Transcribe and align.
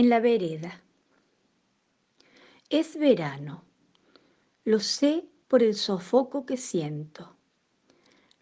En 0.00 0.10
la 0.10 0.20
vereda. 0.20 0.80
Es 2.70 2.96
verano. 2.96 3.64
Lo 4.64 4.78
sé 4.78 5.24
por 5.48 5.64
el 5.64 5.74
sofoco 5.74 6.46
que 6.46 6.56
siento. 6.56 7.34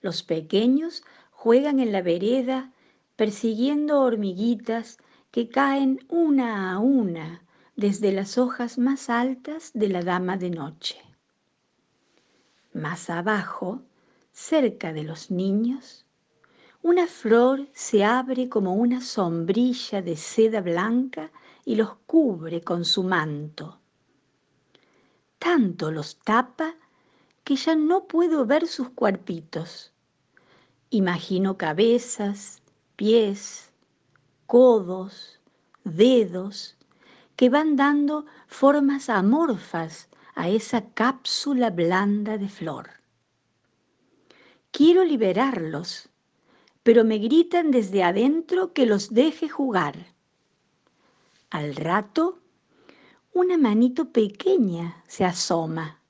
Los 0.02 0.22
pequeños 0.22 1.02
juegan 1.30 1.80
en 1.80 1.92
la 1.92 2.02
vereda 2.02 2.74
persiguiendo 3.16 4.02
hormiguitas 4.02 4.98
que 5.30 5.48
caen 5.48 6.04
una 6.10 6.74
a 6.74 6.78
una 6.78 7.42
desde 7.74 8.12
las 8.12 8.36
hojas 8.36 8.76
más 8.76 9.08
altas 9.08 9.70
de 9.72 9.88
la 9.88 10.02
dama 10.02 10.36
de 10.36 10.50
noche. 10.50 11.00
Más 12.74 13.08
abajo, 13.08 13.80
cerca 14.30 14.92
de 14.92 15.04
los 15.04 15.30
niños, 15.30 16.04
una 16.82 17.06
flor 17.06 17.66
se 17.72 18.04
abre 18.04 18.50
como 18.50 18.74
una 18.74 19.00
sombrilla 19.00 20.02
de 20.02 20.16
seda 20.16 20.60
blanca 20.60 21.32
y 21.66 21.74
los 21.74 21.96
cubre 22.06 22.62
con 22.62 22.86
su 22.86 23.02
manto. 23.02 23.78
Tanto 25.38 25.90
los 25.90 26.16
tapa 26.20 26.76
que 27.44 27.56
ya 27.56 27.74
no 27.74 28.06
puedo 28.06 28.46
ver 28.46 28.66
sus 28.66 28.88
cuerpitos. 28.88 29.92
Imagino 30.88 31.58
cabezas, 31.58 32.62
pies, 32.96 33.70
codos, 34.46 35.38
dedos, 35.84 36.78
que 37.36 37.50
van 37.50 37.76
dando 37.76 38.24
formas 38.46 39.10
amorfas 39.10 40.08
a 40.34 40.48
esa 40.48 40.90
cápsula 40.94 41.68
blanda 41.68 42.38
de 42.38 42.48
flor. 42.48 42.88
Quiero 44.70 45.04
liberarlos 45.04 46.08
pero 46.86 47.02
me 47.04 47.18
gritan 47.18 47.72
desde 47.72 48.04
adentro 48.04 48.72
que 48.72 48.86
los 48.86 49.12
deje 49.12 49.48
jugar. 49.48 50.14
Al 51.56 51.74
rato, 51.74 52.38
una 53.32 53.56
manito 53.56 54.12
pequeña 54.12 55.02
se 55.08 55.24
asoma. 55.24 56.02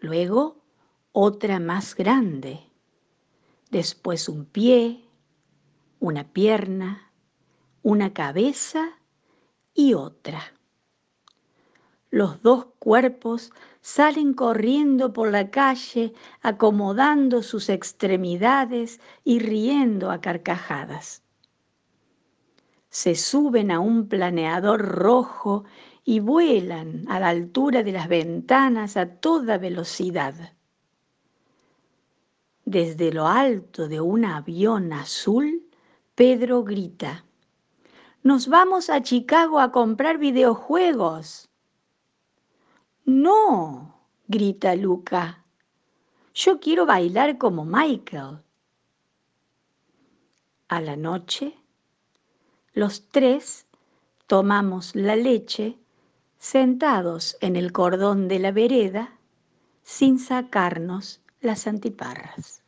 Luego, 0.00 0.64
otra 1.12 1.60
más 1.60 1.94
grande. 1.94 2.58
Después 3.70 4.28
un 4.28 4.46
pie, 4.46 5.04
una 6.00 6.24
pierna, 6.24 7.12
una 7.84 8.12
cabeza 8.12 8.98
y 9.74 9.94
otra. 9.94 10.42
Los 12.10 12.42
dos 12.42 12.66
cuerpos 12.80 13.52
salen 13.80 14.34
corriendo 14.34 15.12
por 15.12 15.30
la 15.30 15.52
calle, 15.52 16.14
acomodando 16.42 17.44
sus 17.44 17.68
extremidades 17.68 18.98
y 19.22 19.38
riendo 19.38 20.10
a 20.10 20.20
carcajadas. 20.20 21.22
Se 22.90 23.14
suben 23.14 23.70
a 23.70 23.78
un 23.78 24.08
planeador 24.08 24.80
rojo 24.80 25.64
y 26.04 26.18
vuelan 26.18 27.04
a 27.08 27.20
la 27.20 27.28
altura 27.28 27.84
de 27.84 27.92
las 27.92 28.08
ventanas 28.08 28.96
a 28.96 29.06
toda 29.20 29.58
velocidad. 29.58 30.34
Desde 32.64 33.12
lo 33.12 33.26
alto 33.28 33.88
de 33.88 34.00
un 34.00 34.24
avión 34.24 34.92
azul, 34.92 35.68
Pedro 36.16 36.64
grita, 36.64 37.24
Nos 38.22 38.48
vamos 38.48 38.90
a 38.90 39.02
Chicago 39.02 39.60
a 39.60 39.72
comprar 39.72 40.18
videojuegos. 40.18 41.48
No, 43.04 43.94
grita 44.28 44.74
Luca. 44.74 45.44
Yo 46.34 46.60
quiero 46.60 46.86
bailar 46.86 47.38
como 47.38 47.64
Michael. 47.64 48.42
A 50.68 50.80
la 50.80 50.96
noche, 50.96 51.56
los 52.72 53.08
tres 53.08 53.66
tomamos 54.26 54.94
la 54.94 55.16
leche 55.16 55.76
sentados 56.38 57.36
en 57.40 57.56
el 57.56 57.72
cordón 57.72 58.28
de 58.28 58.38
la 58.38 58.52
vereda 58.52 59.18
sin 59.82 60.18
sacarnos 60.18 61.20
las 61.40 61.66
antiparras. 61.66 62.62